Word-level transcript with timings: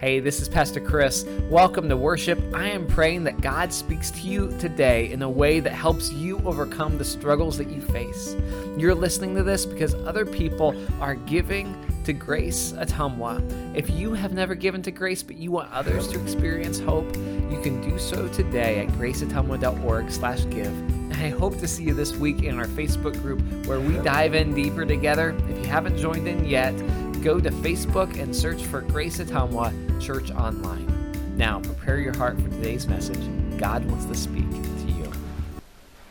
Hey, 0.00 0.18
this 0.18 0.40
is 0.40 0.48
Pastor 0.48 0.80
Chris. 0.80 1.26
Welcome 1.50 1.86
to 1.90 1.96
worship. 1.98 2.42
I 2.54 2.70
am 2.70 2.86
praying 2.86 3.24
that 3.24 3.42
God 3.42 3.70
speaks 3.70 4.10
to 4.12 4.20
you 4.20 4.48
today 4.58 5.12
in 5.12 5.20
a 5.20 5.28
way 5.28 5.60
that 5.60 5.74
helps 5.74 6.10
you 6.10 6.38
overcome 6.46 6.96
the 6.96 7.04
struggles 7.04 7.58
that 7.58 7.68
you 7.68 7.82
face. 7.82 8.34
You're 8.78 8.94
listening 8.94 9.34
to 9.34 9.42
this 9.42 9.66
because 9.66 9.94
other 10.06 10.24
people 10.24 10.74
are 11.02 11.16
giving 11.16 11.76
to 12.04 12.14
Grace 12.14 12.72
Ottumwa. 12.72 13.76
If 13.76 13.90
you 13.90 14.14
have 14.14 14.32
never 14.32 14.54
given 14.54 14.80
to 14.84 14.90
Grace 14.90 15.22
but 15.22 15.36
you 15.36 15.50
want 15.50 15.70
others 15.70 16.08
to 16.08 16.22
experience 16.22 16.78
hope, 16.78 17.14
you 17.14 17.60
can 17.62 17.86
do 17.86 17.98
so 17.98 18.26
today 18.28 18.78
at 18.78 18.88
graceottumwa.org 18.94 20.10
slash 20.10 20.46
give. 20.48 20.72
And 21.12 21.12
I 21.16 21.28
hope 21.28 21.58
to 21.58 21.68
see 21.68 21.84
you 21.84 21.92
this 21.92 22.16
week 22.16 22.42
in 22.42 22.58
our 22.58 22.64
Facebook 22.68 23.20
group 23.20 23.42
where 23.66 23.80
we 23.80 23.98
dive 23.98 24.34
in 24.34 24.54
deeper 24.54 24.86
together. 24.86 25.36
If 25.50 25.58
you 25.58 25.66
haven't 25.66 25.98
joined 25.98 26.26
in 26.26 26.46
yet, 26.46 26.74
go 27.20 27.38
to 27.38 27.50
Facebook 27.50 28.18
and 28.18 28.34
search 28.34 28.62
for 28.62 28.80
Grace 28.80 29.18
Ottumwa 29.18 29.89
Church 30.00 30.30
Online. 30.30 31.36
Now, 31.36 31.60
prepare 31.60 31.98
your 31.98 32.16
heart 32.16 32.40
for 32.40 32.48
today's 32.48 32.86
message. 32.86 33.20
God 33.58 33.84
wants 33.84 34.06
to 34.06 34.14
speak 34.14 34.50
to 34.50 34.92
you. 34.92 35.12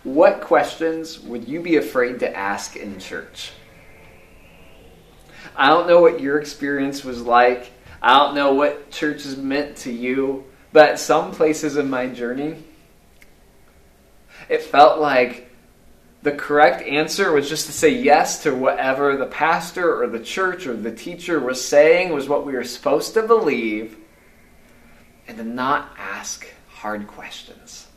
What 0.04 0.42
questions 0.42 1.20
would 1.22 1.48
you 1.48 1.60
be 1.60 1.78
afraid 1.78 2.20
to 2.20 2.36
ask 2.36 2.76
in 2.76 3.00
church? 3.00 3.52
I 5.56 5.70
don't 5.70 5.88
know 5.88 6.00
what 6.02 6.22
your 6.22 6.40
experience 6.40 7.04
was 7.04 7.22
like. 7.22 7.72
I 8.02 8.18
don't 8.18 8.36
know 8.36 8.54
what 8.54 8.92
church 8.92 9.24
has 9.24 9.36
meant 9.36 9.76
to 9.78 9.92
you, 9.92 10.46
but 10.72 11.00
some 11.00 11.32
places 11.32 11.76
in 11.76 11.90
my 11.90 12.08
journey, 12.08 12.64
it 14.48 14.62
felt 14.62 15.00
like 15.00 15.49
the 16.22 16.32
correct 16.32 16.82
answer 16.82 17.32
was 17.32 17.48
just 17.48 17.68
to 17.68 17.72
say 17.72 17.90
yes 17.90 18.44
to 18.44 18.54
whatever 18.54 19.16
the 19.16 19.26
pastor 19.26 20.02
or 20.02 20.08
the 20.08 20.20
church 20.20 20.68
or 20.68 20.76
the 20.76 20.92
teacher 20.92 21.40
was 21.40 21.64
saying 21.64 22.12
was 22.12 22.28
what 22.28 22.46
we 22.46 22.54
were 22.54 22.64
supposed 22.64 23.14
to 23.14 23.24
believe 23.24 23.98
and 25.28 25.38
to 25.38 25.44
not 25.44 25.94
ask 25.98 26.46
hard 26.68 27.08
questions, 27.08 27.88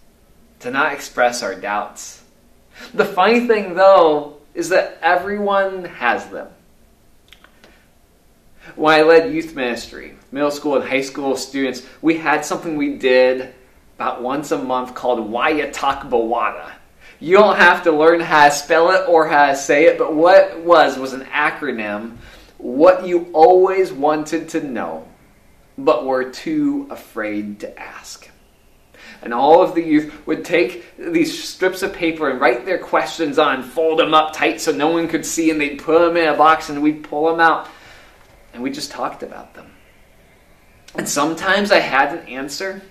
to 0.61 0.71
not 0.71 0.93
express 0.93 1.43
our 1.43 1.55
doubts. 1.55 2.23
The 2.95 3.05
funny 3.05 3.47
thing, 3.47 3.75
though, 3.75 4.37
is 4.55 4.69
that 4.69 4.99
everyone 5.03 5.85
has 5.85 6.27
them. 6.29 6.49
When 8.77 8.95
I 8.95 9.03
led 9.03 9.33
youth 9.33 9.57
ministry, 9.57 10.15
middle 10.31 10.53
school 10.53 10.77
and 10.77 10.89
high 10.89 11.01
school 11.01 11.37
students, 11.37 11.83
we 12.01 12.19
had 12.19 12.45
something 12.45 12.77
we 12.77 12.97
did 12.97 13.53
about 13.97 14.23
once 14.23 14.53
a 14.53 14.59
month 14.59 14.95
called 14.95 15.19
Wayatak 15.31 16.09
Bawada 16.09 16.73
you 17.23 17.37
don't 17.37 17.57
have 17.57 17.85
to 17.85 17.93
learn 17.93 18.19
how 18.19 18.49
to 18.49 18.51
spell 18.51 18.91
it 18.91 19.09
or 19.09 19.29
how 19.29 19.47
to 19.47 19.55
say 19.55 19.85
it, 19.85 19.97
but 19.97 20.13
what 20.13 20.51
it 20.51 20.59
was 20.65 20.99
was 20.99 21.13
an 21.13 21.21
acronym, 21.27 22.17
what 22.59 23.07
you 23.07 23.31
always 23.33 23.93
wanted 23.93 24.49
to 24.49 24.61
know, 24.61 25.07
but 25.79 26.05
were 26.05 26.33
too 26.33 26.89
afraid 26.91 27.61
to 27.61 27.79
ask. 27.79 28.29
And 29.23 29.33
all 29.33 29.63
of 29.63 29.77
the 29.77 29.83
youth 29.83 30.27
would 30.27 30.45
take 30.45 30.97
these 30.99 31.49
strips 31.49 31.85
of 31.85 31.93
paper 31.93 32.29
and 32.29 32.41
write 32.41 32.67
their 32.67 32.79
questions 32.79 33.39
on, 33.39 33.63
fold 33.63 34.01
them 34.01 34.15
up 34.15 34.33
tight 34.33 34.61
so 34.61 34.73
no 34.73 34.89
one 34.89 35.07
could 35.07 35.25
see, 35.25 35.49
and 35.53 35.61
they'd 35.61 35.79
put 35.79 36.01
them 36.01 36.17
in 36.17 36.27
a 36.27 36.37
box 36.37 36.71
and 36.71 36.83
we'd 36.83 37.05
pull 37.05 37.31
them 37.31 37.39
out. 37.39 37.69
And 38.53 38.65
we 38.65 38.73
just 38.73 38.91
talked 38.91 39.23
about 39.23 39.55
them. 39.55 39.71
And 40.97 41.09
sometimes 41.09 41.71
I 41.71 41.79
had 41.79 42.19
an 42.19 42.27
answer, 42.27 42.83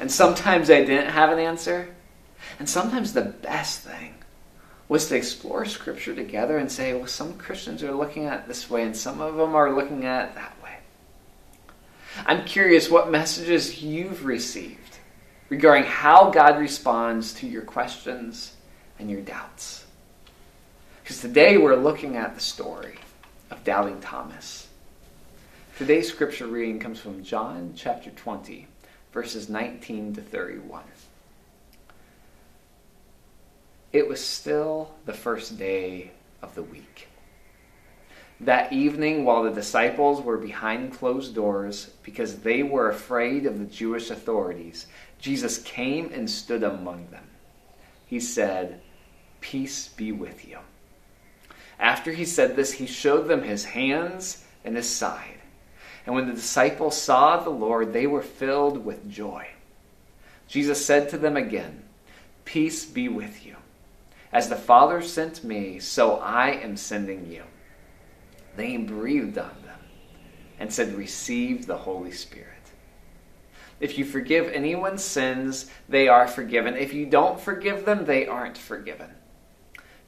and 0.00 0.10
sometimes 0.10 0.68
I 0.68 0.84
didn't 0.84 1.10
have 1.10 1.30
an 1.30 1.38
answer. 1.38 1.94
And 2.58 2.68
sometimes 2.68 3.12
the 3.12 3.22
best 3.22 3.80
thing 3.80 4.14
was 4.88 5.08
to 5.08 5.16
explore 5.16 5.64
Scripture 5.64 6.14
together 6.14 6.58
and 6.58 6.70
say, 6.70 6.94
well, 6.94 7.06
some 7.06 7.36
Christians 7.36 7.82
are 7.82 7.92
looking 7.92 8.26
at 8.26 8.40
it 8.40 8.48
this 8.48 8.70
way, 8.70 8.82
and 8.82 8.96
some 8.96 9.20
of 9.20 9.36
them 9.36 9.54
are 9.54 9.74
looking 9.74 10.04
at 10.04 10.30
it 10.30 10.34
that 10.36 10.56
way. 10.62 10.76
I'm 12.24 12.44
curious 12.44 12.88
what 12.88 13.10
messages 13.10 13.82
you've 13.82 14.24
received 14.24 14.98
regarding 15.48 15.84
how 15.84 16.30
God 16.30 16.58
responds 16.58 17.34
to 17.34 17.46
your 17.46 17.62
questions 17.62 18.54
and 18.98 19.10
your 19.10 19.20
doubts. 19.20 19.84
Because 21.02 21.20
today 21.20 21.58
we're 21.58 21.76
looking 21.76 22.16
at 22.16 22.34
the 22.34 22.40
story 22.40 22.98
of 23.50 23.62
doubting 23.64 24.00
Thomas. 24.00 24.68
Today's 25.78 26.08
scripture 26.08 26.46
reading 26.46 26.78
comes 26.78 26.98
from 26.98 27.22
John 27.22 27.74
chapter 27.76 28.10
20, 28.10 28.66
verses 29.12 29.48
19 29.48 30.14
to 30.14 30.22
31. 30.22 30.82
It 33.96 34.06
was 34.06 34.22
still 34.22 34.90
the 35.06 35.14
first 35.14 35.56
day 35.56 36.10
of 36.42 36.54
the 36.54 36.62
week. 36.62 37.08
That 38.40 38.70
evening, 38.70 39.24
while 39.24 39.42
the 39.42 39.50
disciples 39.50 40.20
were 40.20 40.36
behind 40.36 40.92
closed 40.92 41.34
doors 41.34 41.92
because 42.02 42.40
they 42.40 42.62
were 42.62 42.90
afraid 42.90 43.46
of 43.46 43.58
the 43.58 43.64
Jewish 43.64 44.10
authorities, 44.10 44.86
Jesus 45.18 45.56
came 45.62 46.10
and 46.12 46.28
stood 46.28 46.62
among 46.62 47.08
them. 47.10 47.24
He 48.04 48.20
said, 48.20 48.82
Peace 49.40 49.88
be 49.88 50.12
with 50.12 50.46
you. 50.46 50.58
After 51.80 52.12
he 52.12 52.26
said 52.26 52.54
this, 52.54 52.72
he 52.72 52.86
showed 52.86 53.28
them 53.28 53.44
his 53.44 53.64
hands 53.64 54.44
and 54.62 54.76
his 54.76 54.90
side. 54.90 55.40
And 56.04 56.14
when 56.14 56.26
the 56.26 56.34
disciples 56.34 57.00
saw 57.00 57.38
the 57.38 57.48
Lord, 57.48 57.94
they 57.94 58.06
were 58.06 58.20
filled 58.20 58.84
with 58.84 59.08
joy. 59.08 59.46
Jesus 60.48 60.84
said 60.84 61.08
to 61.08 61.16
them 61.16 61.38
again, 61.38 61.82
Peace 62.44 62.84
be 62.84 63.08
with 63.08 63.46
you. 63.46 63.56
As 64.36 64.50
the 64.50 64.54
Father 64.54 65.00
sent 65.00 65.44
me, 65.44 65.78
so 65.78 66.16
I 66.16 66.50
am 66.50 66.76
sending 66.76 67.32
you. 67.32 67.42
Then 68.54 68.66
he 68.66 68.76
breathed 68.76 69.38
on 69.38 69.56
them 69.64 69.80
and 70.60 70.70
said, 70.70 70.92
Receive 70.92 71.64
the 71.64 71.78
Holy 71.78 72.10
Spirit. 72.10 72.50
If 73.80 73.96
you 73.96 74.04
forgive 74.04 74.48
anyone's 74.48 75.02
sins, 75.02 75.70
they 75.88 76.08
are 76.08 76.28
forgiven. 76.28 76.76
If 76.76 76.92
you 76.92 77.06
don't 77.06 77.40
forgive 77.40 77.86
them, 77.86 78.04
they 78.04 78.26
aren't 78.26 78.58
forgiven. 78.58 79.08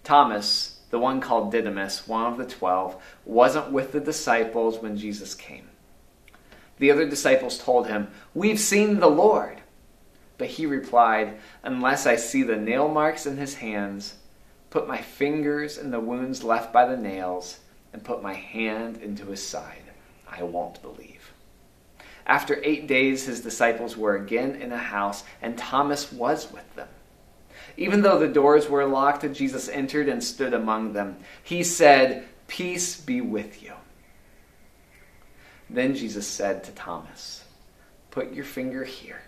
Thomas, 0.04 0.78
the 0.90 0.98
one 0.98 1.22
called 1.22 1.50
Didymus, 1.50 2.06
one 2.06 2.30
of 2.30 2.36
the 2.36 2.44
twelve, 2.44 3.02
wasn't 3.24 3.72
with 3.72 3.92
the 3.92 4.00
disciples 4.00 4.78
when 4.78 4.98
Jesus 4.98 5.34
came. 5.34 5.70
The 6.76 6.90
other 6.90 7.08
disciples 7.08 7.56
told 7.56 7.86
him, 7.86 8.08
We've 8.34 8.60
seen 8.60 9.00
the 9.00 9.08
Lord. 9.08 9.57
But 10.38 10.46
he 10.46 10.66
replied, 10.66 11.36
Unless 11.64 12.06
I 12.06 12.16
see 12.16 12.44
the 12.44 12.56
nail 12.56 12.88
marks 12.88 13.26
in 13.26 13.36
his 13.36 13.54
hands, 13.54 14.14
put 14.70 14.86
my 14.88 14.98
fingers 14.98 15.76
in 15.76 15.90
the 15.90 16.00
wounds 16.00 16.44
left 16.44 16.72
by 16.72 16.86
the 16.86 16.96
nails, 16.96 17.58
and 17.92 18.04
put 18.04 18.22
my 18.22 18.34
hand 18.34 18.98
into 18.98 19.26
his 19.26 19.44
side, 19.44 19.82
I 20.30 20.44
won't 20.44 20.80
believe. 20.80 21.32
After 22.24 22.60
eight 22.62 22.86
days, 22.86 23.24
his 23.24 23.40
disciples 23.40 23.96
were 23.96 24.14
again 24.14 24.54
in 24.54 24.70
a 24.70 24.78
house, 24.78 25.24
and 25.42 25.58
Thomas 25.58 26.12
was 26.12 26.52
with 26.52 26.74
them. 26.76 26.88
Even 27.76 28.02
though 28.02 28.18
the 28.18 28.28
doors 28.28 28.68
were 28.68 28.86
locked, 28.86 29.30
Jesus 29.32 29.68
entered 29.68 30.08
and 30.08 30.22
stood 30.22 30.52
among 30.54 30.92
them. 30.92 31.16
He 31.42 31.64
said, 31.64 32.28
Peace 32.46 33.00
be 33.00 33.20
with 33.20 33.62
you. 33.62 33.72
Then 35.70 35.94
Jesus 35.94 36.26
said 36.26 36.64
to 36.64 36.72
Thomas, 36.72 37.44
Put 38.10 38.32
your 38.32 38.44
finger 38.44 38.84
here 38.84 39.22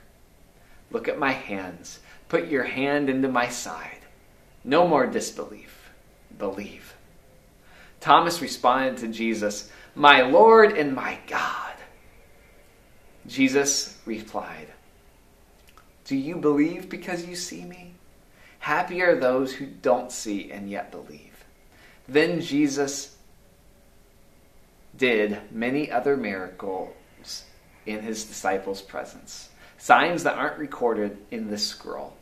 Look 0.91 1.09
at 1.09 1.19
my 1.19 1.33
hands. 1.33 2.01
Put 2.29 2.49
your 2.49 2.65
hand 2.65 3.09
into 3.09 3.29
my 3.29 3.49
side. 3.49 3.99
No 4.65 4.87
more 4.87 5.07
disbelief. 5.07 5.91
Believe. 6.39 6.95
Thomas 8.01 8.41
responded 8.41 8.99
to 8.99 9.09
Jesus, 9.09 9.71
My 9.95 10.23
Lord 10.23 10.77
and 10.77 10.95
my 10.95 11.19
God. 11.27 11.75
Jesus 13.27 13.99
replied, 14.07 14.69
Do 16.05 16.17
you 16.17 16.37
believe 16.37 16.89
because 16.89 17.27
you 17.27 17.37
see 17.37 17.65
me? 17.65 17.95
Happy 18.61 19.03
are 19.03 19.19
those 19.19 19.55
who 19.55 19.67
don't 19.67 20.13
see 20.13 20.51
and 20.51 20.69
yet 20.71 20.91
believe. 20.91 21.45
Then 22.09 22.41
Jesus 22.41 23.17
did 24.97 25.39
many 25.51 25.91
other 25.91 26.17
miracles 26.17 27.45
in 27.87 28.03
his 28.03 28.25
disciples' 28.25 28.83
presence 28.83 29.51
signs 29.81 30.25
that 30.25 30.37
aren't 30.37 30.59
recorded 30.59 31.17
in 31.31 31.51
this 31.51 31.67
scroll. 31.67 32.15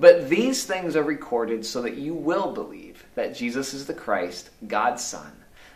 But 0.00 0.28
these 0.28 0.64
things 0.64 0.96
are 0.96 1.02
recorded 1.02 1.64
so 1.64 1.82
that 1.82 1.96
you 1.96 2.14
will 2.14 2.52
believe 2.52 3.04
that 3.14 3.36
Jesus 3.36 3.74
is 3.74 3.86
the 3.86 3.94
Christ, 3.94 4.50
God's 4.66 5.04
Son, 5.04 5.30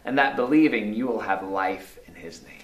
and 0.04 0.18
that 0.18 0.34
believing 0.34 0.94
you 0.94 1.06
will 1.06 1.20
have 1.20 1.46
life 1.46 1.98
in 2.08 2.14
his 2.14 2.42
name. 2.42 2.56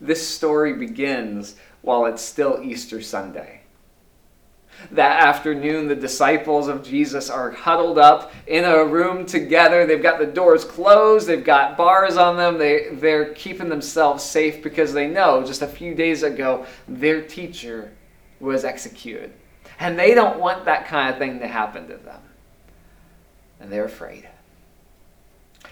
This 0.00 0.26
story 0.26 0.74
begins 0.74 1.56
while 1.80 2.04
it's 2.06 2.22
still 2.22 2.60
Easter 2.62 3.00
Sunday. 3.00 3.62
That 4.90 5.22
afternoon, 5.22 5.88
the 5.88 5.96
disciples 5.96 6.68
of 6.68 6.82
Jesus 6.82 7.30
are 7.30 7.50
huddled 7.50 7.98
up 7.98 8.32
in 8.46 8.64
a 8.64 8.84
room 8.84 9.26
together. 9.26 9.86
They've 9.86 10.02
got 10.02 10.18
the 10.18 10.26
doors 10.26 10.64
closed, 10.64 11.26
they've 11.26 11.44
got 11.44 11.76
bars 11.76 12.16
on 12.16 12.36
them. 12.36 12.58
They, 12.58 12.88
they're 12.92 13.32
keeping 13.34 13.68
themselves 13.68 14.22
safe 14.22 14.62
because 14.62 14.92
they 14.92 15.08
know 15.08 15.44
just 15.44 15.62
a 15.62 15.66
few 15.66 15.94
days 15.94 16.22
ago 16.22 16.66
their 16.86 17.22
teacher 17.22 17.92
was 18.40 18.64
executed. 18.64 19.32
And 19.80 19.98
they 19.98 20.14
don't 20.14 20.38
want 20.38 20.66
that 20.66 20.86
kind 20.86 21.10
of 21.10 21.18
thing 21.18 21.40
to 21.40 21.46
happen 21.48 21.88
to 21.88 21.96
them. 21.96 22.20
And 23.58 23.72
they're 23.72 23.86
afraid. 23.86 24.28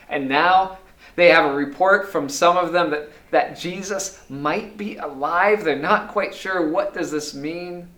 And 0.08 0.28
now 0.28 0.78
They 1.14 1.28
have 1.28 1.50
a 1.50 1.54
report 1.54 2.10
from 2.10 2.28
some 2.28 2.56
of 2.56 2.72
them 2.72 2.90
that, 2.90 3.10
that 3.30 3.58
Jesus 3.58 4.24
might 4.28 4.76
be 4.76 4.96
alive. 4.96 5.64
They're 5.64 5.76
not 5.76 6.08
quite 6.08 6.34
sure 6.34 6.70
what 6.70 6.94
does 6.94 7.10
this 7.10 7.34
mean. 7.34 7.88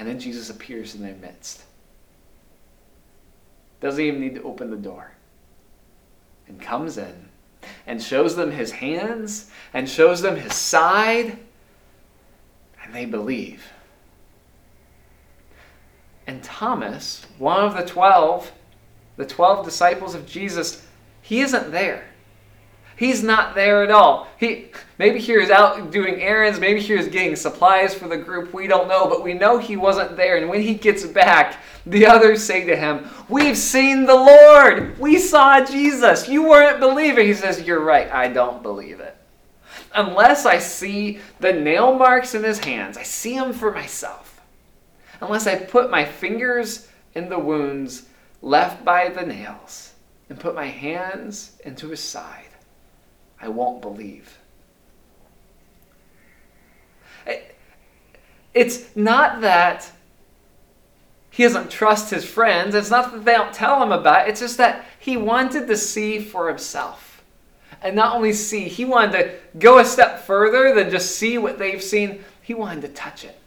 And 0.00 0.08
then 0.08 0.18
Jesus 0.18 0.48
appears 0.48 0.94
in 0.94 1.02
their 1.02 1.14
midst. 1.16 1.62
Doesn't 3.82 4.02
even 4.02 4.18
need 4.18 4.34
to 4.36 4.42
open 4.44 4.70
the 4.70 4.76
door. 4.78 5.12
And 6.48 6.58
comes 6.58 6.96
in 6.96 7.28
and 7.86 8.02
shows 8.02 8.34
them 8.34 8.50
his 8.50 8.70
hands 8.70 9.50
and 9.74 9.86
shows 9.86 10.22
them 10.22 10.36
his 10.36 10.54
side. 10.54 11.36
And 12.82 12.94
they 12.94 13.04
believe. 13.04 13.62
And 16.26 16.42
Thomas, 16.42 17.26
one 17.36 17.62
of 17.62 17.76
the 17.76 17.84
twelve, 17.84 18.50
the 19.18 19.26
12 19.26 19.66
disciples 19.66 20.14
of 20.14 20.26
Jesus, 20.26 20.82
he 21.20 21.42
isn't 21.42 21.72
there. 21.72 22.09
He's 23.00 23.22
not 23.22 23.54
there 23.54 23.82
at 23.82 23.90
all. 23.90 24.28
He 24.36 24.66
maybe 24.98 25.20
he 25.20 25.34
was 25.34 25.48
out 25.48 25.90
doing 25.90 26.20
errands, 26.20 26.60
maybe 26.60 26.80
he 26.80 26.92
was 26.92 27.08
getting 27.08 27.34
supplies 27.34 27.94
for 27.94 28.08
the 28.08 28.18
group. 28.18 28.52
We 28.52 28.66
don't 28.66 28.88
know, 28.88 29.08
but 29.08 29.24
we 29.24 29.32
know 29.32 29.56
he 29.56 29.74
wasn't 29.74 30.18
there. 30.18 30.36
And 30.36 30.50
when 30.50 30.60
he 30.60 30.74
gets 30.74 31.06
back, 31.06 31.56
the 31.86 32.04
others 32.04 32.44
say 32.44 32.62
to 32.66 32.76
him, 32.76 33.08
"We've 33.26 33.56
seen 33.56 34.04
the 34.04 34.14
Lord. 34.14 34.98
We 34.98 35.18
saw 35.18 35.64
Jesus. 35.64 36.28
You 36.28 36.42
weren't 36.42 36.78
believing." 36.78 37.26
He 37.26 37.32
says, 37.32 37.62
"You're 37.62 37.80
right. 37.80 38.12
I 38.12 38.28
don't 38.28 38.62
believe 38.62 39.00
it. 39.00 39.16
Unless 39.94 40.44
I 40.44 40.58
see 40.58 41.20
the 41.38 41.54
nail 41.54 41.94
marks 41.94 42.34
in 42.34 42.44
his 42.44 42.58
hands. 42.58 42.98
I 42.98 43.02
see 43.02 43.34
them 43.34 43.54
for 43.54 43.72
myself. 43.72 44.42
Unless 45.22 45.46
I 45.46 45.56
put 45.56 45.90
my 45.90 46.04
fingers 46.04 46.86
in 47.14 47.30
the 47.30 47.38
wounds 47.38 48.02
left 48.42 48.84
by 48.84 49.08
the 49.08 49.24
nails 49.24 49.94
and 50.28 50.38
put 50.38 50.54
my 50.54 50.66
hands 50.66 51.52
into 51.64 51.88
his 51.88 52.00
side, 52.00 52.49
I 53.40 53.48
won't 53.48 53.80
believe. 53.80 54.38
It's 58.52 58.94
not 58.96 59.42
that 59.42 59.90
he 61.30 61.44
doesn't 61.44 61.70
trust 61.70 62.10
his 62.10 62.24
friends. 62.24 62.74
It's 62.74 62.90
not 62.90 63.12
that 63.12 63.24
they 63.24 63.32
don't 63.32 63.54
tell 63.54 63.80
him 63.82 63.92
about 63.92 64.26
it. 64.26 64.30
It's 64.30 64.40
just 64.40 64.58
that 64.58 64.84
he 64.98 65.16
wanted 65.16 65.68
to 65.68 65.76
see 65.76 66.18
for 66.18 66.48
himself. 66.48 67.22
And 67.80 67.94
not 67.94 68.14
only 68.14 68.32
see, 68.32 68.68
he 68.68 68.84
wanted 68.84 69.12
to 69.12 69.58
go 69.58 69.78
a 69.78 69.84
step 69.84 70.20
further 70.24 70.74
than 70.74 70.90
just 70.90 71.16
see 71.16 71.38
what 71.38 71.58
they've 71.58 71.82
seen. 71.82 72.24
He 72.42 72.52
wanted 72.52 72.82
to 72.82 72.88
touch 72.88 73.24
it. 73.24 73.38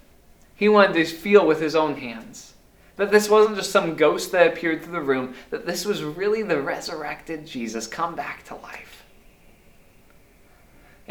He 0.55 0.69
wanted 0.69 0.93
to 0.93 1.05
feel 1.05 1.45
with 1.45 1.59
his 1.59 1.75
own 1.75 1.97
hands. 1.97 2.53
That 2.95 3.11
this 3.11 3.29
wasn't 3.29 3.57
just 3.57 3.71
some 3.71 3.95
ghost 3.95 4.31
that 4.31 4.47
appeared 4.47 4.83
through 4.83 4.93
the 4.93 5.01
room, 5.01 5.35
that 5.49 5.65
this 5.65 5.83
was 5.83 6.03
really 6.03 6.43
the 6.43 6.61
resurrected 6.61 7.45
Jesus 7.45 7.87
come 7.87 8.15
back 8.15 8.43
to 8.45 8.55
life. 8.55 8.92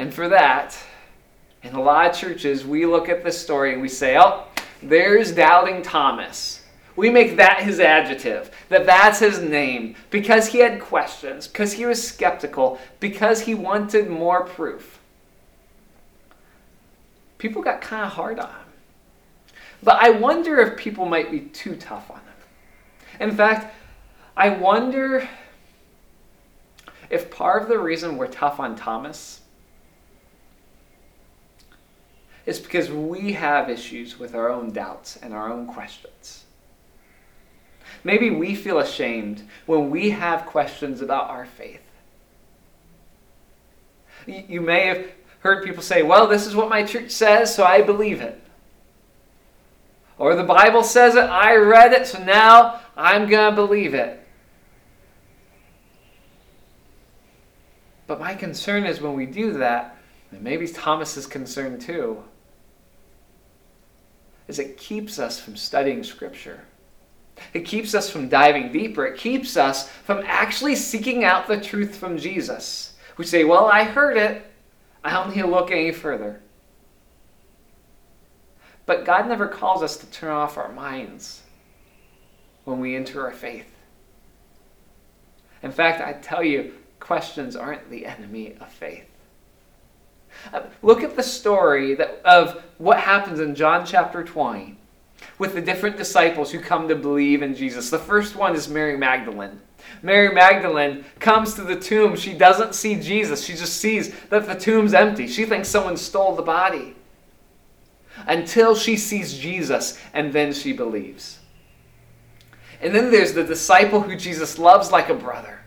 And 0.02 0.12
for 0.12 0.28
that, 0.31 0.76
in 1.62 1.76
a 1.76 1.81
lot 1.81 2.10
of 2.10 2.16
churches, 2.16 2.66
we 2.66 2.87
look 2.87 3.08
at 3.08 3.22
this 3.22 3.40
story 3.40 3.72
and 3.72 3.81
we 3.81 3.88
say, 3.88 4.19
oh, 4.19 4.49
there's 4.82 5.31
doubting 5.31 5.81
Thomas. 5.81 6.64
We 6.96 7.08
make 7.08 7.37
that 7.37 7.62
his 7.62 7.78
adjective, 7.78 8.50
that 8.69 8.84
that's 8.84 9.20
his 9.20 9.40
name, 9.40 9.94
because 10.10 10.49
he 10.49 10.58
had 10.58 10.81
questions, 10.81 11.46
because 11.46 11.75
he 11.75 11.87
was 11.87 12.04
skeptical, 12.04 12.81
because 12.99 13.43
he 13.43 13.54
wanted 13.54 14.10
more 14.10 14.43
proof. 14.43 14.99
People 17.38 17.62
got 17.62 17.81
kind 17.81 18.04
of 18.04 18.10
hard 18.10 18.40
on 18.40 18.49
him. 18.49 19.54
But 19.84 20.02
I 20.02 20.10
wonder 20.10 20.58
if 20.58 20.76
people 20.76 21.06
might 21.06 21.31
be 21.31 21.43
too 21.43 21.76
tough 21.76 22.10
on 22.10 22.19
him. 22.19 23.28
In 23.31 23.37
fact, 23.37 23.72
I 24.37 24.49
wonder 24.49 25.28
if 27.08 27.31
part 27.31 27.62
of 27.62 27.69
the 27.69 27.78
reason 27.78 28.16
we're 28.16 28.26
tough 28.26 28.58
on 28.58 28.75
Thomas 28.75 29.43
is 32.47 32.59
because 32.59 32.91
we 32.91 33.33
have 33.33 33.71
issues 33.71 34.19
with 34.19 34.35
our 34.35 34.50
own 34.50 34.73
doubts 34.73 35.17
and 35.17 35.33
our 35.33 35.53
own 35.53 35.67
questions. 35.67 36.44
Maybe 38.05 38.31
we 38.31 38.55
feel 38.55 38.79
ashamed 38.79 39.49
when 39.67 39.91
we 39.91 40.11
have 40.11 40.47
questions 40.47 41.00
about 41.00 41.31
our 41.31 41.47
faith. 41.47 41.83
You 44.27 44.61
may 44.61 44.87
have 44.87 45.06
heard 45.41 45.65
people 45.65 45.83
say, 45.83 46.03
Well, 46.03 46.27
this 46.27 46.47
is 46.47 46.55
what 46.55 46.69
my 46.69 46.85
church 46.85 47.11
says, 47.11 47.55
so 47.55 47.65
I 47.65 47.83
believe 47.83 48.21
it. 48.21 48.41
Or 50.19 50.37
the 50.37 50.45
Bible 50.45 50.85
says 50.85 51.15
it, 51.17 51.25
I 51.25 51.56
read 51.56 51.93
it, 51.93 52.06
so 52.06 52.23
now 52.23 52.81
I'm 52.97 53.29
going 53.29 53.50
to 53.50 53.56
believe 53.56 53.95
it. 53.95 54.25
But 58.06 58.21
my 58.21 58.35
concern 58.35 58.85
is 58.85 59.00
when 59.00 59.15
we 59.15 59.27
do 59.27 59.55
that, 59.55 59.97
and 60.31 60.43
maybe 60.43 60.69
Thomas 60.69 61.17
is 61.17 61.27
concerned 61.27 61.81
too, 61.81 62.23
is 64.52 64.58
it 64.58 64.76
keeps 64.76 65.19
us 65.19 65.40
from 65.40 65.56
studying 65.56 66.04
Scripture. 66.04 66.60
It 67.54 67.64
keeps 67.64 67.94
us 67.94 68.10
from 68.10 68.28
diving 68.28 68.70
deeper. 68.70 69.06
It 69.06 69.19
keeps 69.19 69.56
us 69.56 69.88
from 69.88 70.22
actually 70.26 70.76
seeking 70.76 71.25
out 71.25 71.49
the 71.49 71.58
truth 71.58 71.96
from 71.96 72.19
Jesus. 72.19 72.94
We 73.16 73.25
say, 73.25 73.44
Well, 73.44 73.66
I 73.66 73.84
heard 73.84 74.19
it. 74.19 74.44
I 75.02 75.10
don't 75.10 75.34
need 75.34 75.40
to 75.40 75.49
look 75.49 75.70
any 75.70 75.90
further. 75.90 76.40
But 78.84 79.06
God 79.06 79.26
never 79.26 79.49
calls 79.49 79.82
us 79.82 79.96
to 79.96 80.06
turn 80.06 80.31
off 80.31 80.58
our 80.58 80.70
minds 80.70 81.40
when 82.64 82.78
we 82.78 82.94
enter 82.94 83.25
our 83.25 83.32
faith. 83.32 83.72
In 85.62 85.72
fact, 85.72 86.02
I 86.02 86.12
tell 86.12 86.44
you, 86.44 86.75
questions 87.00 87.56
aren't 87.56 87.88
the 87.88 88.04
enemy 88.04 88.56
of 88.60 88.70
faith. 88.70 89.08
Uh, 90.52 90.62
look 90.82 91.02
at 91.02 91.17
the 91.17 91.23
story 91.23 91.94
that, 91.94 92.20
of 92.25 92.62
what 92.79 92.99
happens 92.99 93.40
in 93.40 93.55
John 93.55 93.87
chapter 93.87 94.23
20 94.25 94.79
with 95.38 95.55
the 95.55 95.61
different 95.61 95.96
disciples 95.96 96.50
who 96.50 96.61
come 96.61 96.88
to 96.88 96.96
believe 96.96 97.43
in 97.43 97.55
Jesus. 97.55 97.90
The 97.90 97.99
first 97.99 98.37
one 98.37 98.55
is 98.55 98.69
Mary 98.69 98.96
Magdalene. 98.96 99.61
Mary 100.02 100.34
Magdalene 100.34 101.05
comes 101.19 101.55
to 101.55 101.62
the 101.62 101.79
tomb. 101.79 102.17
She 102.17 102.32
doesn't 102.32 102.75
see 102.75 102.96
Jesus. 102.96 103.44
She 103.44 103.55
just 103.55 103.79
sees 103.79 104.14
that 104.31 104.46
the 104.46 104.55
tomb's 104.55 104.94
empty. 104.94 105.26
She 105.26 105.44
thinks 105.44 105.69
someone 105.69 105.96
stole 105.96 106.35
the 106.35 106.43
body 106.43 106.96
until 108.26 108.75
she 108.75 108.96
sees 108.96 109.37
Jesus 109.37 109.99
and 110.12 110.32
then 110.32 110.52
she 110.52 110.73
believes. 110.73 111.38
And 112.81 112.94
then 112.94 113.11
there's 113.11 113.32
the 113.32 113.44
disciple 113.44 114.00
who 114.00 114.17
Jesus 114.17 114.58
loves 114.58 114.90
like 114.90 115.08
a 115.08 115.14
brother. 115.14 115.62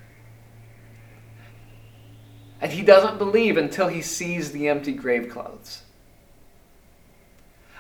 And 2.66 2.74
he 2.74 2.82
doesn't 2.82 3.20
believe 3.20 3.58
until 3.58 3.90
he 3.90 4.02
sees 4.02 4.52
the 4.52 4.70
empty 4.70 4.92
grave 4.92 5.30
clothes. 5.30 5.84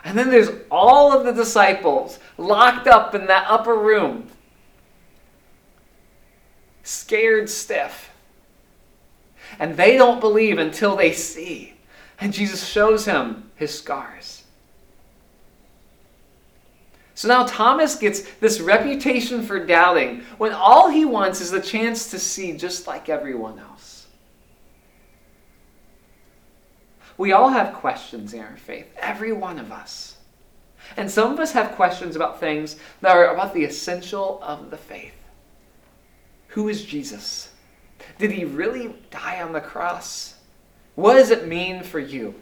And 0.03 0.15
then 0.15 0.29
there's 0.29 0.51
all 0.69 1.11
of 1.11 1.25
the 1.25 1.31
disciples 1.31 2.19
locked 2.37 2.85
up 2.85 3.15
in 3.15 3.25
that 3.25 3.47
upper 3.49 3.73
room, 3.73 4.27
scared 6.83 7.49
stiff. 7.49 8.11
And 9.57 9.75
they 9.75 9.97
don't 9.97 10.19
believe 10.19 10.59
until 10.59 10.95
they 10.95 11.13
see. 11.13 11.73
And 12.19 12.31
Jesus 12.31 12.63
shows 12.63 13.05
him 13.05 13.49
his 13.55 13.75
scars. 13.75 14.43
So 17.15 17.27
now 17.27 17.47
Thomas 17.47 17.95
gets 17.95 18.21
this 18.35 18.59
reputation 18.59 19.41
for 19.41 19.65
doubting 19.65 20.21
when 20.37 20.53
all 20.53 20.91
he 20.91 21.05
wants 21.05 21.41
is 21.41 21.49
the 21.49 21.59
chance 21.59 22.11
to 22.11 22.19
see 22.19 22.55
just 22.55 22.85
like 22.85 23.09
everyone 23.09 23.57
else. 23.57 23.94
We 27.17 27.31
all 27.31 27.49
have 27.49 27.73
questions 27.73 28.33
in 28.33 28.41
our 28.41 28.57
faith, 28.57 28.87
every 28.97 29.31
one 29.31 29.59
of 29.59 29.71
us. 29.71 30.17
And 30.97 31.09
some 31.09 31.31
of 31.31 31.39
us 31.39 31.53
have 31.53 31.75
questions 31.75 32.15
about 32.15 32.39
things 32.39 32.75
that 33.01 33.15
are 33.15 33.33
about 33.33 33.53
the 33.53 33.63
essential 33.63 34.39
of 34.43 34.69
the 34.69 34.77
faith. 34.77 35.13
Who 36.49 36.69
is 36.69 36.85
Jesus? 36.85 37.51
Did 38.17 38.31
he 38.31 38.45
really 38.45 38.95
die 39.09 39.41
on 39.41 39.53
the 39.53 39.61
cross? 39.61 40.35
What 40.95 41.15
does 41.15 41.31
it 41.31 41.47
mean 41.47 41.83
for 41.83 41.99
you? 41.99 42.35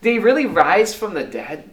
Did 0.00 0.12
he 0.12 0.18
really 0.18 0.46
rise 0.46 0.94
from 0.94 1.14
the 1.14 1.24
dead? 1.24 1.70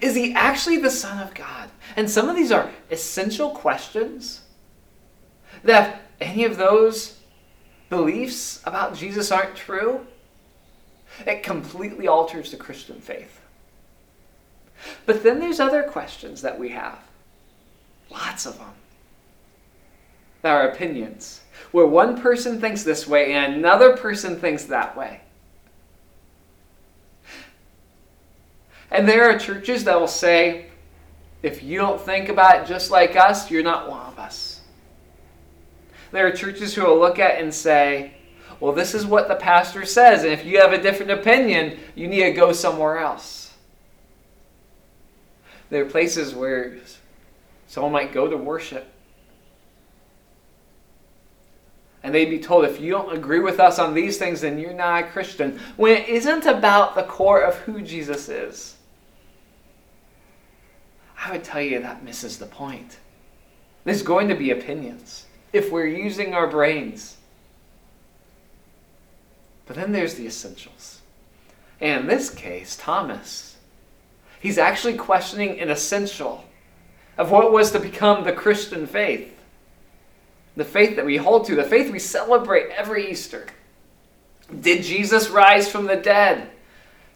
Is 0.00 0.14
he 0.14 0.32
actually 0.32 0.78
the 0.78 0.90
Son 0.90 1.18
of 1.18 1.34
God? 1.34 1.70
And 1.96 2.08
some 2.08 2.28
of 2.28 2.36
these 2.36 2.52
are 2.52 2.70
essential 2.90 3.50
questions 3.50 4.42
that 5.64 6.02
if 6.20 6.28
any 6.28 6.44
of 6.44 6.56
those 6.56 7.18
beliefs 7.92 8.62
about 8.64 8.96
Jesus 8.96 9.30
aren't 9.30 9.54
true, 9.54 10.06
it 11.26 11.42
completely 11.42 12.08
alters 12.08 12.50
the 12.50 12.56
Christian 12.56 12.98
faith. 13.02 13.38
But 15.04 15.22
then 15.22 15.38
there's 15.38 15.60
other 15.60 15.82
questions 15.82 16.40
that 16.40 16.58
we 16.58 16.70
have. 16.70 16.98
Lots 18.10 18.46
of 18.46 18.56
them. 18.56 18.72
There 20.40 20.56
are 20.56 20.70
opinions, 20.70 21.42
where 21.70 21.86
one 21.86 22.18
person 22.18 22.58
thinks 22.58 22.82
this 22.82 23.06
way 23.06 23.34
and 23.34 23.56
another 23.56 23.94
person 23.94 24.40
thinks 24.40 24.64
that 24.64 24.96
way. 24.96 25.20
And 28.90 29.06
there 29.06 29.30
are 29.30 29.38
churches 29.38 29.84
that 29.84 30.00
will 30.00 30.08
say, 30.08 30.66
if 31.42 31.62
you 31.62 31.78
don't 31.78 32.00
think 32.00 32.30
about 32.30 32.62
it 32.62 32.66
just 32.66 32.90
like 32.90 33.16
us, 33.16 33.50
you're 33.50 33.62
not 33.62 33.90
one 33.90 34.06
of 34.06 34.18
us. 34.18 34.51
There 36.12 36.26
are 36.26 36.30
churches 36.30 36.74
who 36.74 36.84
will 36.84 36.98
look 36.98 37.18
at 37.18 37.40
and 37.40 37.52
say, 37.52 38.12
well, 38.60 38.72
this 38.72 38.94
is 38.94 39.04
what 39.04 39.26
the 39.26 39.34
pastor 39.34 39.84
says, 39.84 40.22
and 40.22 40.32
if 40.32 40.44
you 40.44 40.60
have 40.60 40.72
a 40.72 40.80
different 40.80 41.10
opinion, 41.10 41.80
you 41.96 42.06
need 42.06 42.22
to 42.22 42.32
go 42.32 42.52
somewhere 42.52 42.98
else. 42.98 43.52
There 45.70 45.82
are 45.82 45.88
places 45.88 46.34
where 46.34 46.76
someone 47.66 47.92
might 47.92 48.12
go 48.12 48.28
to 48.28 48.36
worship. 48.36 48.86
And 52.04 52.14
they'd 52.14 52.26
be 52.26 52.38
told, 52.38 52.66
if 52.66 52.80
you 52.80 52.90
don't 52.90 53.16
agree 53.16 53.40
with 53.40 53.58
us 53.58 53.78
on 53.78 53.94
these 53.94 54.18
things, 54.18 54.42
then 54.42 54.58
you're 54.58 54.74
not 54.74 55.04
a 55.04 55.06
Christian. 55.06 55.58
When 55.76 55.96
it 55.96 56.08
isn't 56.08 56.46
about 56.46 56.94
the 56.94 57.04
core 57.04 57.40
of 57.40 57.56
who 57.58 57.80
Jesus 57.80 58.28
is. 58.28 58.76
I 61.16 61.30
would 61.32 61.44
tell 61.44 61.62
you 61.62 61.80
that 61.80 62.04
misses 62.04 62.38
the 62.38 62.46
point. 62.46 62.98
There's 63.84 64.02
going 64.02 64.28
to 64.28 64.34
be 64.34 64.50
opinions 64.50 65.26
if 65.52 65.70
we're 65.70 65.86
using 65.86 66.34
our 66.34 66.46
brains. 66.46 67.16
But 69.66 69.76
then 69.76 69.92
there's 69.92 70.14
the 70.14 70.26
essentials. 70.26 71.00
And 71.80 72.02
in 72.02 72.06
this 72.06 72.30
case, 72.30 72.76
Thomas, 72.76 73.56
he's 74.40 74.58
actually 74.58 74.94
questioning 74.94 75.60
an 75.60 75.70
essential 75.70 76.44
of 77.18 77.30
what 77.30 77.52
was 77.52 77.72
to 77.72 77.80
become 77.80 78.24
the 78.24 78.32
Christian 78.32 78.86
faith. 78.86 79.38
The 80.56 80.64
faith 80.64 80.96
that 80.96 81.06
we 81.06 81.16
hold 81.16 81.46
to, 81.46 81.54
the 81.54 81.64
faith 81.64 81.90
we 81.90 81.98
celebrate 81.98 82.70
every 82.70 83.10
Easter. 83.10 83.46
Did 84.60 84.82
Jesus 84.82 85.30
rise 85.30 85.70
from 85.70 85.86
the 85.86 85.96
dead? 85.96 86.50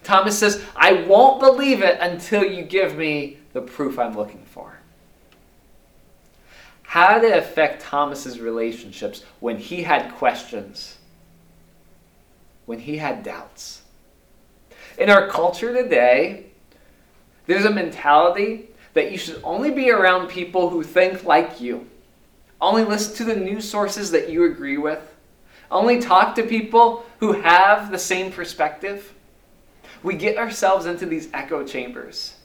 Thomas 0.03 0.39
says, 0.39 0.65
I 0.75 1.05
won't 1.05 1.41
believe 1.41 1.83
it 1.83 1.99
until 2.01 2.45
you 2.45 2.63
give 2.63 2.97
me 2.97 3.39
the 3.53 3.61
proof 3.61 3.99
I'm 3.99 4.17
looking 4.17 4.45
for. 4.45 4.76
How 6.97 7.19
did 7.19 7.31
it 7.31 7.37
affect 7.37 7.83
Thomas's 7.83 8.41
relationships 8.41 9.23
when 9.39 9.59
he 9.59 9.83
had 9.83 10.15
questions? 10.15 10.97
When 12.65 12.79
he 12.79 12.97
had 12.97 13.23
doubts? 13.23 13.83
In 14.97 15.11
our 15.11 15.29
culture 15.29 15.75
today, 15.75 16.47
there's 17.45 17.67
a 17.67 17.71
mentality 17.71 18.71
that 18.95 19.13
you 19.13 19.19
should 19.19 19.39
only 19.45 19.71
be 19.71 19.91
around 19.91 20.29
people 20.29 20.71
who 20.71 20.83
think 20.83 21.25
like 21.25 21.61
you. 21.61 21.87
Only 22.63 22.83
listen 22.83 23.15
to 23.17 23.25
the 23.25 23.37
news 23.39 23.69
sources 23.69 24.11
that 24.13 24.31
you 24.31 24.51
agree 24.51 24.79
with. 24.79 25.03
Only 25.71 26.01
talk 26.01 26.35
to 26.37 26.45
people 26.45 27.05
who 27.21 27.33
have 27.33 27.91
the 27.91 27.99
same 27.99 28.33
perspective. 28.33 29.13
We 30.03 30.15
get 30.15 30.39
ourselves 30.39 30.87
into 30.87 31.05
these 31.05 31.29
echo 31.35 31.63
chambers. 31.63 32.37